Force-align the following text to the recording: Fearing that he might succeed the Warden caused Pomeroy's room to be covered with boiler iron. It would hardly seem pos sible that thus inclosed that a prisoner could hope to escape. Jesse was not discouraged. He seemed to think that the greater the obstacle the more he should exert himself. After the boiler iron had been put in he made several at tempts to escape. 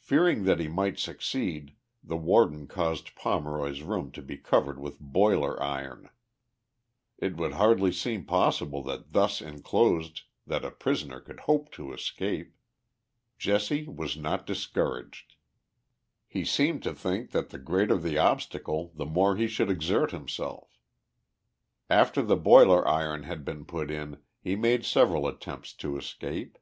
Fearing 0.00 0.42
that 0.42 0.58
he 0.58 0.66
might 0.66 0.98
succeed 0.98 1.76
the 2.02 2.16
Warden 2.16 2.66
caused 2.66 3.14
Pomeroy's 3.14 3.82
room 3.82 4.10
to 4.10 4.20
be 4.20 4.36
covered 4.36 4.76
with 4.80 4.98
boiler 4.98 5.62
iron. 5.62 6.10
It 7.16 7.36
would 7.36 7.52
hardly 7.52 7.92
seem 7.92 8.24
pos 8.26 8.58
sible 8.58 8.84
that 8.86 9.12
thus 9.12 9.40
inclosed 9.40 10.22
that 10.48 10.64
a 10.64 10.72
prisoner 10.72 11.20
could 11.20 11.38
hope 11.38 11.70
to 11.74 11.92
escape. 11.92 12.56
Jesse 13.38 13.86
was 13.86 14.16
not 14.16 14.46
discouraged. 14.46 15.36
He 16.26 16.44
seemed 16.44 16.82
to 16.82 16.92
think 16.92 17.30
that 17.30 17.50
the 17.50 17.58
greater 17.60 17.98
the 17.98 18.18
obstacle 18.18 18.90
the 18.96 19.06
more 19.06 19.36
he 19.36 19.46
should 19.46 19.70
exert 19.70 20.10
himself. 20.10 20.76
After 21.88 22.20
the 22.22 22.34
boiler 22.34 22.84
iron 22.88 23.22
had 23.22 23.44
been 23.44 23.64
put 23.64 23.92
in 23.92 24.20
he 24.40 24.56
made 24.56 24.84
several 24.84 25.28
at 25.28 25.40
tempts 25.40 25.72
to 25.74 25.96
escape. 25.96 26.58